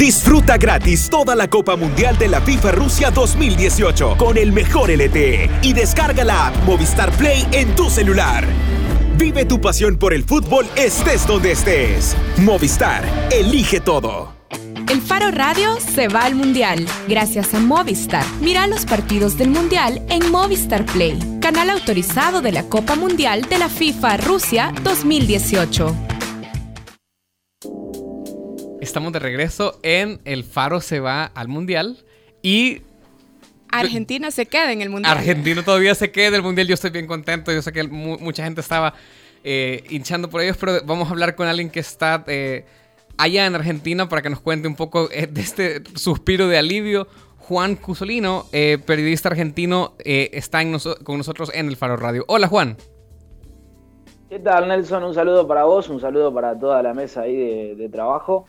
Disfruta 0.00 0.56
gratis 0.56 1.10
toda 1.10 1.36
la 1.36 1.50
Copa 1.50 1.76
Mundial 1.76 2.16
de 2.16 2.26
la 2.26 2.40
FIFA 2.40 2.72
Rusia 2.72 3.10
2018 3.10 4.16
con 4.16 4.38
el 4.38 4.50
mejor 4.50 4.90
LTE 4.90 5.50
y 5.60 5.74
descarga 5.74 6.24
la 6.24 6.46
app 6.46 6.56
Movistar 6.64 7.12
Play 7.18 7.46
en 7.52 7.74
tu 7.74 7.90
celular. 7.90 8.46
Vive 9.18 9.44
tu 9.44 9.60
pasión 9.60 9.98
por 9.98 10.14
el 10.14 10.24
fútbol 10.24 10.66
estés 10.74 11.26
donde 11.26 11.52
estés. 11.52 12.16
Movistar, 12.38 13.04
elige 13.30 13.78
todo. 13.80 14.32
El 14.88 15.02
Faro 15.02 15.30
Radio 15.32 15.76
se 15.78 16.08
va 16.08 16.24
al 16.24 16.34
Mundial 16.34 16.86
gracias 17.06 17.52
a 17.52 17.60
Movistar. 17.60 18.24
Mira 18.40 18.66
los 18.68 18.86
partidos 18.86 19.36
del 19.36 19.50
Mundial 19.50 20.00
en 20.08 20.30
Movistar 20.30 20.86
Play, 20.86 21.18
canal 21.42 21.68
autorizado 21.68 22.40
de 22.40 22.52
la 22.52 22.62
Copa 22.62 22.94
Mundial 22.94 23.42
de 23.50 23.58
la 23.58 23.68
FIFA 23.68 24.16
Rusia 24.16 24.72
2018. 24.82 26.09
Estamos 28.80 29.12
de 29.12 29.18
regreso 29.18 29.78
en 29.82 30.20
El 30.24 30.42
Faro 30.42 30.80
se 30.80 31.00
va 31.00 31.24
al 31.26 31.48
Mundial 31.48 31.98
y... 32.42 32.80
Argentina 33.70 34.30
se 34.30 34.46
queda 34.46 34.72
en 34.72 34.80
el 34.80 34.88
Mundial. 34.88 35.18
Argentina 35.18 35.62
todavía 35.62 35.94
se 35.94 36.10
queda 36.10 36.28
en 36.28 36.34
el 36.36 36.42
Mundial. 36.42 36.66
Yo 36.66 36.74
estoy 36.74 36.90
bien 36.90 37.06
contento. 37.06 37.52
Yo 37.52 37.60
sé 37.60 37.72
que 37.72 37.84
mucha 37.84 38.42
gente 38.42 38.62
estaba 38.62 38.94
eh, 39.44 39.84
hinchando 39.90 40.30
por 40.30 40.40
ellos, 40.40 40.56
pero 40.58 40.80
vamos 40.84 41.08
a 41.08 41.10
hablar 41.12 41.36
con 41.36 41.46
alguien 41.46 41.70
que 41.70 41.78
está 41.78 42.24
eh, 42.26 42.64
allá 43.18 43.46
en 43.46 43.54
Argentina 43.54 44.08
para 44.08 44.22
que 44.22 44.30
nos 44.30 44.40
cuente 44.40 44.66
un 44.66 44.74
poco 44.74 45.08
eh, 45.12 45.28
de 45.28 45.40
este 45.40 45.82
suspiro 45.94 46.48
de 46.48 46.58
alivio. 46.58 47.06
Juan 47.36 47.76
Cusolino, 47.76 48.46
periodista 48.86 49.28
argentino, 49.28 49.94
está 49.98 50.60
con 51.02 51.18
nosotros 51.18 51.50
en 51.52 51.68
el 51.68 51.76
Faro 51.76 51.96
Radio. 51.96 52.24
Hola 52.28 52.46
Juan. 52.46 52.76
¿Qué 54.28 54.38
tal 54.38 54.68
Nelson? 54.68 55.02
Un 55.02 55.14
saludo 55.14 55.48
para 55.48 55.64
vos, 55.64 55.88
un 55.88 56.00
saludo 56.00 56.32
para 56.32 56.56
toda 56.58 56.80
la 56.82 56.94
mesa 56.94 57.22
ahí 57.22 57.74
de 57.74 57.88
trabajo. 57.88 58.46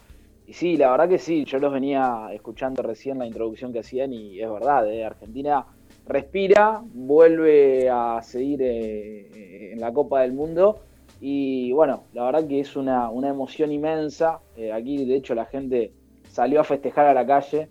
Y 0.51 0.53
sí, 0.53 0.75
la 0.75 0.91
verdad 0.91 1.07
que 1.07 1.17
sí, 1.17 1.45
yo 1.45 1.59
los 1.59 1.71
venía 1.71 2.27
escuchando 2.33 2.83
recién 2.83 3.17
la 3.19 3.25
introducción 3.25 3.71
que 3.71 3.79
hacían 3.79 4.11
y 4.11 4.41
es 4.41 4.51
verdad, 4.51 4.85
¿eh? 4.91 5.05
Argentina 5.05 5.65
respira, 6.05 6.83
vuelve 6.93 7.89
a 7.89 8.21
seguir 8.21 8.59
eh, 8.61 9.71
en 9.71 9.79
la 9.79 9.93
Copa 9.93 10.23
del 10.23 10.33
Mundo 10.33 10.81
y 11.21 11.71
bueno, 11.71 12.03
la 12.11 12.25
verdad 12.25 12.45
que 12.49 12.59
es 12.59 12.75
una, 12.75 13.09
emoción 13.23 13.71
inmensa. 13.71 14.41
Eh, 14.57 14.73
aquí 14.73 15.05
de 15.05 15.15
hecho 15.15 15.35
la 15.35 15.45
gente 15.45 15.93
salió 16.29 16.59
a 16.59 16.65
festejar 16.65 17.07
a 17.07 17.13
la 17.13 17.25
calle 17.25 17.69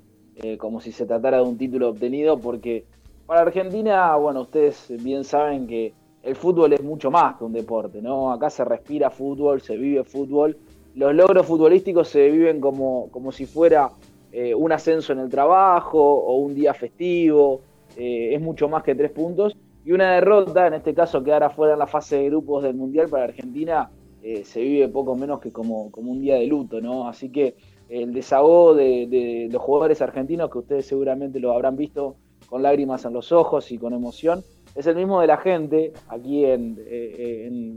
como 0.57 0.81
si 0.81 0.91
se 0.91 1.05
tratara 1.05 1.37
de 1.37 1.43
un 1.43 1.59
título 1.59 1.91
obtenido 1.91 2.39
porque 2.39 2.87
para 3.27 3.43
Argentina, 3.43 4.17
bueno, 4.17 4.41
ustedes 4.41 4.91
bien 5.05 5.25
saben 5.25 5.67
que 5.67 5.93
el 6.23 6.35
fútbol 6.35 6.73
es 6.73 6.83
mucho 6.83 7.11
más 7.11 7.37
que 7.37 7.45
un 7.45 7.53
deporte, 7.53 8.01
¿no? 8.01 8.33
Acá 8.33 8.49
se 8.49 8.65
respira 8.65 9.11
fútbol, 9.11 9.61
se 9.61 9.77
vive 9.77 10.03
fútbol 10.03 10.57
los 10.95 11.15
logros 11.15 11.47
futbolísticos 11.47 12.09
se 12.09 12.31
viven 12.31 12.61
como, 12.61 13.09
como 13.11 13.33
si 13.33 13.47
fuera 13.47 13.91
eh, 14.33 14.55
un 14.55 14.71
ascenso 14.71 15.13
en 15.13 15.19
el 15.21 15.29
trabajo 15.29 16.01
o 16.01 16.37
un 16.37 16.55
día 16.55 16.73
festivo, 16.73 17.61
eh, 17.97 18.35
es 18.35 18.41
mucho 18.41 18.69
más 18.69 18.83
que 18.83 18.95
tres 18.95 19.11
puntos. 19.11 19.57
Y 19.85 19.93
una 19.93 20.13
derrota, 20.13 20.67
en 20.67 20.75
este 20.75 20.95
caso 20.95 21.25
quedar 21.25 21.43
afuera 21.43 21.73
en 21.73 21.79
la 21.79 21.87
fase 21.87 22.17
de 22.17 22.27
grupos 22.27 22.63
del 22.63 22.75
Mundial 22.75 23.09
para 23.09 23.25
Argentina, 23.25 23.91
eh, 24.23 24.45
se 24.45 24.61
vive 24.61 24.89
poco 24.89 25.17
menos 25.17 25.41
que 25.41 25.51
como, 25.51 25.91
como 25.91 26.13
un 26.13 26.21
día 26.21 26.35
de 26.35 26.47
luto, 26.47 26.81
¿no? 26.81 27.09
Así 27.09 27.31
que 27.31 27.57
el 27.89 28.13
desahogo 28.13 28.75
de, 28.75 29.49
los 29.51 29.63
jugadores 29.63 30.03
argentinos, 30.03 30.51
que 30.51 30.59
ustedes 30.59 30.87
seguramente 30.87 31.41
lo 31.41 31.53
habrán 31.53 31.77
visto 31.77 32.17
con 32.47 32.63
lágrimas 32.63 33.05
en 33.05 33.15
los 33.15 33.33
ojos 33.33 33.73
y 33.73 33.79
con 33.79 33.95
emoción, 33.95 34.45
es 34.77 34.87
el 34.87 34.95
mismo 34.95 35.21
de 35.21 35.27
la 35.27 35.39
gente 35.39 35.93
aquí 36.09 36.45
en, 36.45 36.79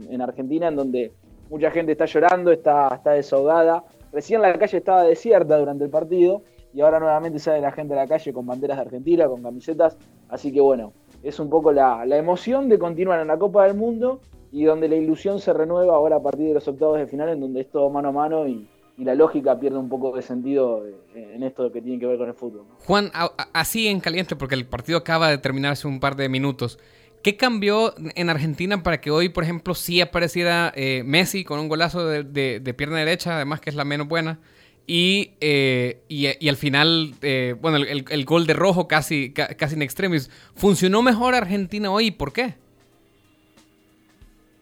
en 0.08 0.20
Argentina, 0.20 0.68
en 0.68 0.76
donde 0.76 1.12
mucha 1.50 1.70
gente 1.70 1.92
está 1.92 2.06
llorando, 2.06 2.52
está, 2.52 2.88
está 2.94 3.12
desahogada. 3.12 3.84
Recién 4.12 4.42
la 4.42 4.56
calle 4.58 4.78
estaba 4.78 5.02
desierta 5.02 5.58
durante 5.58 5.84
el 5.84 5.90
partido 5.90 6.42
y 6.74 6.80
ahora 6.80 6.98
nuevamente 6.98 7.38
sale 7.38 7.60
la 7.60 7.72
gente 7.72 7.94
a 7.94 7.96
la 7.96 8.06
calle 8.06 8.32
con 8.32 8.46
banderas 8.46 8.76
de 8.76 8.82
Argentina, 8.82 9.28
con 9.28 9.42
camisetas. 9.42 9.96
Así 10.28 10.52
que 10.52 10.60
bueno, 10.60 10.92
es 11.22 11.38
un 11.38 11.48
poco 11.48 11.72
la, 11.72 12.04
emoción 12.04 12.68
de 12.68 12.78
continuar 12.78 13.20
en 13.20 13.28
la 13.28 13.38
Copa 13.38 13.66
del 13.66 13.76
Mundo 13.76 14.20
y 14.52 14.64
donde 14.64 14.88
la 14.88 14.96
ilusión 14.96 15.40
se 15.40 15.52
renueva 15.52 15.94
ahora 15.94 16.16
a 16.16 16.22
partir 16.22 16.48
de 16.48 16.54
los 16.54 16.68
octavos 16.68 16.98
de 16.98 17.06
final, 17.06 17.28
en 17.28 17.40
donde 17.40 17.62
es 17.62 17.70
todo 17.70 17.88
mano 17.90 18.08
a 18.08 18.12
mano 18.12 18.46
y, 18.46 18.68
la 18.96 19.16
lógica 19.16 19.58
pierde 19.58 19.76
un 19.76 19.88
poco 19.88 20.14
de 20.14 20.22
sentido 20.22 20.86
eh, 20.86 21.32
en 21.34 21.42
esto 21.42 21.72
que 21.72 21.82
tiene 21.82 21.98
que 21.98 22.06
ver 22.06 22.16
con 22.16 22.28
el 22.28 22.34
fútbol. 22.34 22.62
Juan, 22.86 23.10
así 23.52 23.88
en 23.88 23.98
caliente, 23.98 24.36
porque 24.36 24.54
el 24.54 24.66
partido 24.66 24.98
acaba 24.98 25.30
de 25.30 25.38
terminarse 25.38 25.88
un 25.88 25.98
par 25.98 26.14
de 26.14 26.28
minutos. 26.28 26.78
¿Qué 27.24 27.38
cambió 27.38 27.94
en 28.16 28.28
Argentina 28.28 28.82
para 28.82 29.00
que 29.00 29.10
hoy, 29.10 29.30
por 29.30 29.44
ejemplo, 29.44 29.74
sí 29.74 30.02
apareciera 30.02 30.70
eh, 30.76 31.02
Messi 31.06 31.42
con 31.42 31.58
un 31.58 31.70
golazo 31.70 32.06
de, 32.06 32.74
pierna 32.76 32.98
derecha, 32.98 33.36
además 33.36 33.62
que 33.62 33.70
es 33.70 33.76
la 33.76 33.86
menos 33.86 34.08
buena? 34.08 34.40
Y, 34.86 35.30
eh, 35.40 36.02
y, 36.06 36.46
al 36.46 36.56
final, 36.56 37.14
eh, 37.22 37.56
bueno, 37.58 37.78
el, 37.78 38.24
gol 38.26 38.46
de 38.46 38.52
rojo 38.52 38.86
casi, 38.88 39.32
casi 39.32 39.74
en 39.74 39.80
extremis. 39.80 40.30
¿Funcionó 40.54 41.00
mejor 41.00 41.34
Argentina 41.34 41.90
hoy? 41.90 42.10
¿Por 42.10 42.30
qué? 42.30 42.56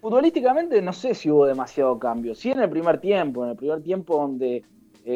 Futbolísticamente 0.00 0.80
no 0.80 0.92
sé 0.92 1.16
si 1.16 1.32
hubo 1.32 1.46
demasiado 1.46 1.98
cambio. 1.98 2.36
Sí 2.36 2.52
en 2.52 2.60
el 2.60 2.70
primer 2.70 3.00
tiempo, 3.00 3.42
en 3.42 3.50
el 3.50 3.56
primer 3.56 3.82
tiempo 3.82 4.18
donde, 4.18 4.62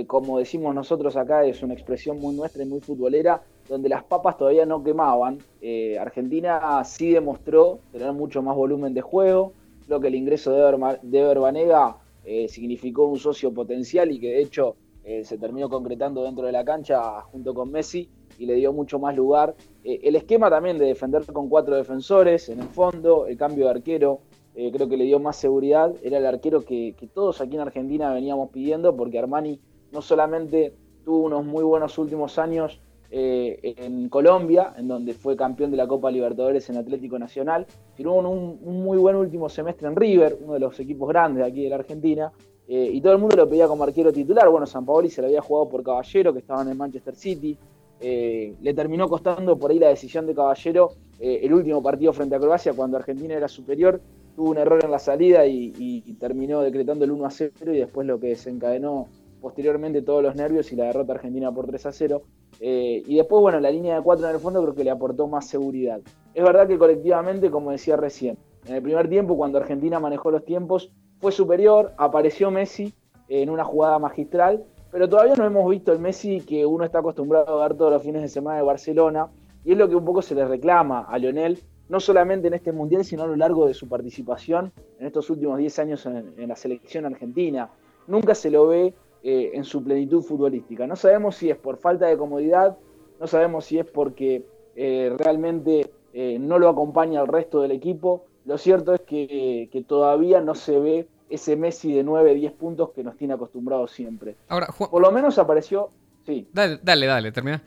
como 0.06 0.38
decimos 0.38 0.74
nosotros 0.74 1.16
acá, 1.16 1.44
es 1.44 1.62
una 1.62 1.74
expresión 1.74 2.18
muy 2.18 2.34
nuestra 2.34 2.62
y 2.62 2.66
muy 2.66 2.80
futbolera, 2.80 3.42
donde 3.68 3.88
las 3.88 4.04
papas 4.04 4.36
todavía 4.36 4.66
no 4.66 4.82
quemaban. 4.82 5.38
Eh, 5.60 5.98
Argentina 5.98 6.82
sí 6.84 7.10
demostró 7.10 7.80
tener 7.92 8.12
mucho 8.12 8.42
más 8.42 8.56
volumen 8.56 8.94
de 8.94 9.00
juego. 9.00 9.52
Creo 9.86 10.00
que 10.00 10.08
el 10.08 10.14
ingreso 10.14 10.52
de 10.52 11.20
Ever, 11.20 11.38
Banega 11.38 11.96
eh, 12.24 12.48
significó 12.48 13.06
un 13.06 13.18
socio 13.18 13.52
potencial 13.52 14.10
y 14.10 14.18
que 14.18 14.28
de 14.28 14.40
hecho 14.40 14.76
eh, 15.04 15.24
se 15.24 15.38
terminó 15.38 15.68
concretando 15.68 16.24
dentro 16.24 16.46
de 16.46 16.52
la 16.52 16.64
cancha 16.64 17.20
junto 17.22 17.54
con 17.54 17.70
Messi 17.70 18.08
y 18.38 18.46
le 18.46 18.54
dio 18.54 18.72
mucho 18.72 18.98
más 18.98 19.16
lugar. 19.16 19.54
el 19.82 20.16
esquema 20.16 20.50
también 20.50 20.78
de 20.78 20.86
defender 20.86 21.24
con 21.24 21.48
cuatro 21.48 21.76
defensores 21.76 22.48
en 22.48 22.60
el 22.60 22.68
fondo, 22.68 23.26
el 23.26 23.36
cambio 23.36 23.64
de 23.64 23.70
arquero, 23.70 24.20
creo 24.54 24.88
que 24.88 24.96
le 24.96 25.04
dio 25.04 25.18
más 25.20 25.36
seguridad. 25.36 25.94
Era 26.02 26.18
el 26.18 26.26
arquero 26.26 26.62
que, 26.62 26.94
que 26.98 27.06
todos 27.06 27.40
aquí 27.40 27.54
en 27.54 27.62
Argentina 27.62 28.12
veníamos 28.12 28.50
pidiendo 28.50 28.94
porque 28.94 29.18
Armani 29.18 29.58
no 29.96 30.02
solamente 30.02 30.74
tuvo 31.06 31.24
unos 31.24 31.44
muy 31.44 31.64
buenos 31.64 31.96
últimos 31.96 32.38
años 32.38 32.80
eh, 33.10 33.74
en 33.78 34.10
Colombia, 34.10 34.74
en 34.76 34.88
donde 34.88 35.14
fue 35.14 35.34
campeón 35.34 35.70
de 35.70 35.78
la 35.78 35.86
Copa 35.86 36.10
Libertadores 36.10 36.68
en 36.68 36.76
Atlético 36.76 37.18
Nacional. 37.18 37.66
Un, 37.98 38.26
un 38.62 38.84
muy 38.84 38.98
buen 38.98 39.16
último 39.16 39.48
semestre 39.48 39.88
en 39.88 39.96
River, 39.96 40.36
uno 40.42 40.52
de 40.52 40.60
los 40.60 40.78
equipos 40.78 41.08
grandes 41.08 41.42
de 41.44 41.50
aquí 41.50 41.62
de 41.62 41.70
la 41.70 41.76
Argentina. 41.76 42.30
Eh, 42.68 42.90
y 42.92 43.00
todo 43.00 43.14
el 43.14 43.18
mundo 43.18 43.36
lo 43.36 43.48
pedía 43.48 43.66
como 43.66 43.84
arquero 43.84 44.12
titular. 44.12 44.50
Bueno, 44.50 44.66
San 44.66 44.84
Paoli 44.84 45.08
se 45.08 45.22
lo 45.22 45.28
había 45.28 45.40
jugado 45.40 45.70
por 45.70 45.82
Caballero, 45.82 46.34
que 46.34 46.40
estaba 46.40 46.60
en 46.60 46.68
el 46.68 46.76
Manchester 46.76 47.14
City. 47.14 47.56
Eh, 47.98 48.54
le 48.60 48.74
terminó 48.74 49.08
costando 49.08 49.56
por 49.56 49.70
ahí 49.70 49.78
la 49.78 49.88
decisión 49.88 50.26
de 50.26 50.34
Caballero 50.34 50.90
el 51.18 51.54
último 51.54 51.82
partido 51.82 52.12
frente 52.12 52.34
a 52.34 52.38
Croacia, 52.38 52.74
cuando 52.74 52.98
Argentina 52.98 53.32
era 53.34 53.48
superior. 53.48 53.98
Tuvo 54.34 54.50
un 54.50 54.58
error 54.58 54.84
en 54.84 54.90
la 54.90 54.98
salida 54.98 55.46
y, 55.46 55.72
y 55.78 56.12
terminó 56.14 56.60
decretando 56.60 57.06
el 57.06 57.12
1 57.12 57.24
a 57.24 57.30
0 57.30 57.52
y 57.68 57.78
después 57.78 58.06
lo 58.06 58.20
que 58.20 58.26
desencadenó 58.26 59.08
posteriormente 59.46 60.02
todos 60.02 60.24
los 60.24 60.34
nervios 60.34 60.72
y 60.72 60.74
la 60.74 60.86
derrota 60.86 61.12
argentina 61.12 61.52
por 61.52 61.68
3 61.68 61.86
a 61.86 61.92
0. 61.92 62.22
Eh, 62.58 63.04
y 63.06 63.14
después, 63.14 63.40
bueno, 63.40 63.60
la 63.60 63.70
línea 63.70 63.94
de 63.94 64.02
4 64.02 64.28
en 64.28 64.34
el 64.34 64.40
fondo 64.40 64.60
creo 64.60 64.74
que 64.74 64.82
le 64.82 64.90
aportó 64.90 65.28
más 65.28 65.46
seguridad. 65.46 66.00
Es 66.34 66.42
verdad 66.42 66.66
que 66.66 66.76
colectivamente, 66.76 67.48
como 67.48 67.70
decía 67.70 67.94
recién, 67.94 68.36
en 68.66 68.74
el 68.74 68.82
primer 68.82 69.08
tiempo, 69.08 69.36
cuando 69.36 69.58
Argentina 69.58 70.00
manejó 70.00 70.32
los 70.32 70.44
tiempos, 70.44 70.90
fue 71.20 71.30
superior, 71.30 71.92
apareció 71.96 72.50
Messi 72.50 72.92
en 73.28 73.48
una 73.48 73.62
jugada 73.62 74.00
magistral, 74.00 74.64
pero 74.90 75.08
todavía 75.08 75.36
no 75.36 75.44
hemos 75.44 75.70
visto 75.70 75.92
el 75.92 76.00
Messi 76.00 76.40
que 76.40 76.66
uno 76.66 76.84
está 76.84 76.98
acostumbrado 76.98 77.62
a 77.62 77.68
ver 77.68 77.76
todos 77.76 77.92
los 77.92 78.02
fines 78.02 78.22
de 78.22 78.28
semana 78.28 78.56
de 78.56 78.64
Barcelona, 78.64 79.28
y 79.64 79.70
es 79.70 79.78
lo 79.78 79.88
que 79.88 79.94
un 79.94 80.04
poco 80.04 80.22
se 80.22 80.34
le 80.34 80.44
reclama 80.44 81.02
a 81.02 81.18
Lionel, 81.18 81.60
no 81.88 82.00
solamente 82.00 82.48
en 82.48 82.54
este 82.54 82.72
Mundial, 82.72 83.04
sino 83.04 83.22
a 83.22 83.26
lo 83.28 83.36
largo 83.36 83.68
de 83.68 83.74
su 83.74 83.88
participación 83.88 84.72
en 84.98 85.06
estos 85.06 85.30
últimos 85.30 85.56
10 85.56 85.78
años 85.78 86.04
en 86.04 86.48
la 86.48 86.56
selección 86.56 87.06
argentina. 87.06 87.70
Nunca 88.08 88.34
se 88.34 88.50
lo 88.50 88.66
ve 88.66 88.92
eh, 89.22 89.52
en 89.54 89.64
su 89.64 89.82
plenitud 89.82 90.22
futbolística. 90.22 90.86
No 90.86 90.96
sabemos 90.96 91.36
si 91.36 91.50
es 91.50 91.56
por 91.56 91.78
falta 91.78 92.06
de 92.06 92.16
comodidad, 92.16 92.76
no 93.18 93.26
sabemos 93.26 93.64
si 93.64 93.78
es 93.78 93.86
porque 93.86 94.44
eh, 94.76 95.12
realmente 95.16 95.90
eh, 96.12 96.38
no 96.38 96.58
lo 96.58 96.68
acompaña 96.68 97.20
el 97.20 97.28
resto 97.28 97.60
del 97.62 97.72
equipo. 97.72 98.26
Lo 98.44 98.58
cierto 98.58 98.94
es 98.94 99.00
que, 99.00 99.84
todavía 99.88 100.40
no 100.40 100.54
se 100.54 100.78
ve 100.78 101.08
ese 101.28 101.56
Messi 101.56 101.92
de 101.92 102.04
9, 102.04 102.34
10 102.34 102.52
puntos 102.52 102.90
que 102.90 103.02
nos 103.02 103.16
tiene 103.16 103.34
acostumbrados 103.34 103.90
siempre. 103.90 104.36
Ahora, 104.48 104.68
Por 104.68 105.00
lo 105.00 105.10
menos 105.10 105.38
apareció... 105.38 105.90
Sí. 106.24 106.48
Dale, 106.52 106.80
dale, 106.82 107.06
dale, 107.06 107.32
termina. 107.32 107.62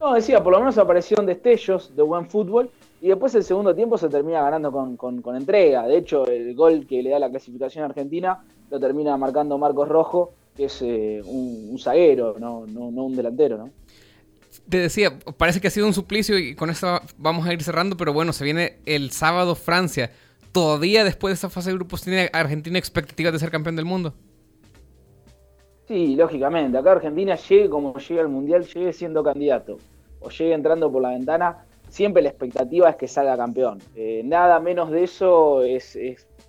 No, 0.00 0.14
decía, 0.14 0.42
por 0.42 0.52
lo 0.52 0.60
menos 0.60 0.76
aparecieron 0.78 1.26
destellos 1.26 1.94
de 1.96 2.02
buen 2.02 2.28
fútbol 2.28 2.70
y 3.00 3.08
después 3.08 3.34
el 3.34 3.44
segundo 3.44 3.74
tiempo 3.74 3.96
se 3.98 4.08
termina 4.08 4.42
ganando 4.42 4.70
con, 4.70 4.96
con 4.96 5.36
entrega. 5.36 5.86
De 5.86 5.98
hecho, 5.98 6.26
el 6.26 6.54
gol 6.54 6.86
que 6.86 7.02
le 7.02 7.10
da 7.10 7.18
la 7.18 7.30
clasificación 7.30 7.82
a 7.82 7.86
Argentina 7.86 8.42
lo 8.70 8.80
termina 8.80 9.16
marcando 9.16 9.58
Marcos 9.58 9.88
Rojo, 9.88 10.32
que 10.56 10.64
es 10.64 10.82
eh, 10.82 11.22
un, 11.24 11.78
zaguero, 11.78 12.36
no, 12.38 12.60
un 12.60 13.16
delantero, 13.16 13.58
¿no? 13.58 13.70
Te 14.68 14.78
decía, 14.78 15.16
parece 15.36 15.60
que 15.60 15.68
ha 15.68 15.70
sido 15.70 15.86
un 15.86 15.94
suplicio 15.94 16.38
y 16.38 16.54
con 16.56 16.70
esto 16.70 17.00
vamos 17.18 17.46
a 17.46 17.52
ir 17.52 17.62
cerrando, 17.62 17.96
pero 17.96 18.12
bueno, 18.12 18.32
se 18.32 18.42
viene 18.42 18.78
el 18.86 19.12
sábado 19.12 19.54
Francia. 19.54 20.10
¿Todavía 20.50 21.04
después 21.04 21.30
de 21.30 21.34
esta 21.34 21.50
fase 21.50 21.70
de 21.70 21.76
grupos 21.76 22.02
tiene 22.02 22.30
Argentina 22.32 22.78
expectativas 22.78 23.32
de 23.32 23.38
ser 23.38 23.50
campeón 23.50 23.76
del 23.76 23.84
mundo? 23.84 24.14
Sí, 25.86 26.16
lógicamente. 26.16 26.76
Acá 26.78 26.92
Argentina 26.92 27.36
llegue 27.36 27.70
como 27.70 27.94
llega 27.94 28.22
al 28.22 28.28
Mundial, 28.28 28.64
llegue 28.64 28.92
siendo 28.92 29.22
candidato 29.22 29.76
o 30.20 30.30
llegue 30.30 30.52
entrando 30.52 30.90
por 30.90 31.02
la 31.02 31.10
ventana, 31.10 31.64
siempre 31.88 32.22
la 32.22 32.30
expectativa 32.30 32.90
es 32.90 32.96
que 32.96 33.06
salga 33.06 33.36
campeón. 33.36 33.78
Eh, 33.94 34.22
nada 34.24 34.58
menos 34.58 34.90
de 34.90 35.04
eso 35.04 35.62
es, 35.62 35.96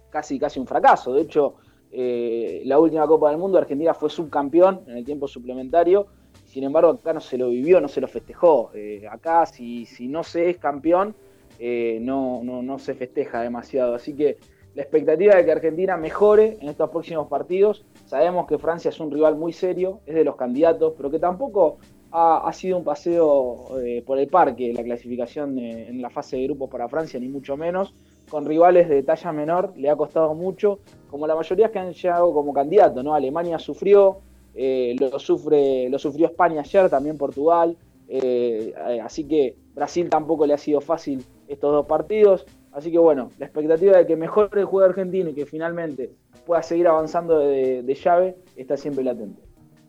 casi, 0.10 0.39
casi 0.39 0.60
un 0.60 0.66
fracaso. 0.66 1.13
De 1.13 1.22
hecho, 1.22 1.56
eh, 1.92 2.63
la 2.66 2.80
última 2.80 3.06
Copa 3.06 3.30
del 3.30 3.38
Mundo, 3.38 3.60
Argentina 3.60 3.94
fue 3.94 4.10
subcampeón 4.10 4.81
en 4.88 4.98
el 4.98 5.06
tiempo 5.06 5.28
suplementario. 5.28 6.07
Sin 6.45 6.63
embargo, 6.63 6.92
acá 6.92 7.13
no 7.13 7.19
se 7.19 7.38
lo 7.38 7.50
vivió, 7.50 7.80
no 7.80 7.88
se 7.88 8.01
lo 8.01 8.07
festejó. 8.07 8.72
Eh, 8.74 9.06
acá, 9.07 9.45
si, 9.45 9.86
si 9.86 10.07
no 10.07 10.24
se 10.24 10.50
es 10.50 10.57
campeón, 10.57 11.13
no, 11.60 12.42
no, 12.44 12.62
no 12.63 12.80
se 12.80 12.95
festeja 12.95 13.42
demasiado. 13.42 13.94
Así 13.94 14.16
que 14.16 14.38
la 14.77 14.83
expectativa 14.83 15.35
de 15.35 15.44
que 15.44 15.51
Argentina 15.51 15.97
mejore 15.97 16.59
en 16.62 16.69
estos 16.69 16.91
próximos 16.91 17.27
partidos. 17.27 17.83
Sabemos 18.06 18.45
que 18.45 18.59
Francia 18.59 18.89
es 18.89 19.00
un 19.00 19.09
rival 19.09 19.35
muy 19.35 19.51
serio, 19.51 20.01
es 20.06 20.13
de 20.13 20.24
los 20.24 20.35
candidatos, 20.35 20.94
pero 20.95 21.09
que 21.09 21.18
tampoco 21.18 21.79
ha, 22.12 22.53
sido 22.53 22.77
un 22.77 22.83
paseo 22.83 23.79
eh, 23.83 24.03
por 24.06 24.19
el 24.19 24.27
parque 24.27 24.71
la 24.74 24.83
clasificación 24.83 25.57
en 25.57 26.00
la 26.00 26.12
fase 26.12 26.38
de 26.38 26.44
grupos 26.44 26.69
para 26.69 26.88
Francia, 26.88 27.19
ni 27.19 27.27
mucho 27.27 27.57
menos. 27.57 27.95
Con 28.29 28.45
rivales 28.45 28.88
de 28.88 29.01
talla 29.01 29.31
menor 29.31 29.74
le 29.75 29.89
ha 29.89 29.95
costado 29.95 30.35
mucho, 30.35 30.77
como 31.09 31.25
la 31.25 31.33
mayoría 31.33 31.71
que 31.71 31.80
han 31.80 31.91
llegado 31.94 32.31
como 32.31 32.53
candidatos. 32.53 33.03
¿no? 33.03 33.15
Alemania 33.15 33.57
sufrió, 33.57 34.19
eh, 34.53 34.95
lo, 35.00 35.18
sufre, 35.18 35.89
lo 35.89 35.97
sufrió 35.97 36.27
España 36.27 36.62
ayer, 36.62 36.88
también 36.88 37.18
Portugal. 37.18 37.75
Eh, 38.07 38.75
así 39.03 39.23
que 39.23 39.56
Brasil 39.73 40.07
tampoco 40.07 40.45
le 40.45 40.53
ha 40.53 40.57
sido 40.59 40.81
fácil 40.81 41.25
estos 41.47 41.71
dos 41.71 41.88
partidos. 41.88 42.45
Así 42.77 42.91
que 42.91 43.00
bueno, 43.00 43.31
la 43.39 43.47
expectativa 43.47 43.97
de 43.97 44.06
que 44.06 44.15
mejore 44.15 44.62
el 44.62 44.68
juego 44.68 44.88
argentino 44.88 45.31
y 45.31 45.33
que 45.33 45.47
finalmente 45.47 46.12
pueda 46.45 46.62
seguir 46.62 46.88
avanzando 46.88 47.39
de, 47.39 48.00
llave 48.06 48.38
está 48.56 48.77
siempre 48.77 49.03
latente. 49.03 49.41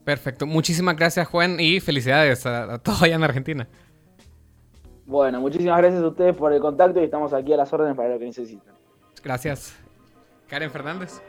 Perfecto. 0.05 0.46
Muchísimas 0.46 0.96
gracias, 0.96 1.29
Juan, 1.29 1.61
y 1.61 1.81
felicidades 1.81 2.46
a, 2.46 2.79
todos 2.79 3.02
allá 3.02 3.17
en 3.17 3.25
Argentina. 3.25 3.69
Bueno, 5.05 5.38
muchísimas 5.38 5.76
gracias 5.76 6.02
a 6.02 6.08
ustedes 6.08 6.35
por 6.35 6.50
el 6.50 6.62
contacto 6.62 6.99
y 7.02 7.05
estamos 7.05 7.35
aquí 7.35 7.52
a 7.52 7.58
las 7.58 7.70
órdenes 7.70 7.94
para 7.94 8.08
lo 8.08 8.19
que 8.19 8.25
necesiten. 8.25 8.73
Gracias. 9.23 9.76
Karen 10.49 10.70
Fernández. 10.70 11.20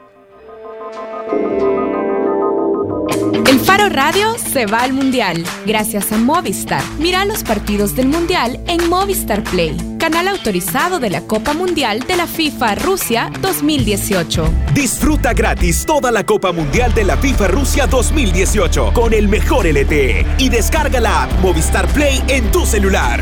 El 3.46 3.58
Faro 3.58 3.90
Radio 3.90 4.32
se 4.38 4.64
va 4.64 4.82
al 4.82 4.94
Mundial 4.94 5.44
gracias 5.66 6.10
a 6.10 6.16
Movistar. 6.16 6.82
Mira 6.98 7.24
los 7.26 7.44
partidos 7.44 7.94
del 7.94 8.06
Mundial 8.06 8.58
en 8.66 8.88
Movistar 8.88 9.42
Play, 9.44 9.76
canal 10.00 10.28
autorizado 10.28 10.98
de 10.98 11.10
la 11.10 11.20
Copa 11.20 11.52
Mundial 11.52 12.00
de 12.00 12.16
la 12.16 12.26
FIFA 12.26 12.74
Rusia 12.76 13.30
2018. 13.42 14.50
Disfruta 14.72 15.34
gratis 15.34 15.84
toda 15.84 16.10
la 16.10 16.24
Copa 16.24 16.52
Mundial 16.52 16.94
de 16.94 17.04
la 17.04 17.18
FIFA 17.18 17.48
Rusia 17.48 17.86
2018 17.86 18.94
con 18.94 19.12
el 19.12 19.28
mejor 19.28 19.66
LTE 19.66 20.24
y 20.38 20.48
descarga 20.48 21.00
la 21.00 21.28
Movistar 21.42 21.86
Play 21.88 22.24
en 22.28 22.50
tu 22.50 22.64
celular. 22.64 23.20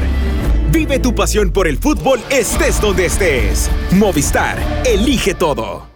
Vive 0.70 1.00
tu 1.00 1.16
pasión 1.16 1.50
por 1.50 1.66
el 1.66 1.78
fútbol 1.78 2.20
estés 2.30 2.80
donde 2.80 3.06
estés. 3.06 3.68
Movistar, 3.90 4.56
elige 4.86 5.34
todo. 5.34 5.87